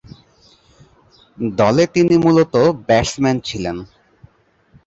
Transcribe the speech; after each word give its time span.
দলে 1.55 1.83
তিনি 1.95 2.15
মূলতঃ 2.17 2.55
ব্যাটসম্যান 2.87 3.37
ছিলেন। 3.47 3.77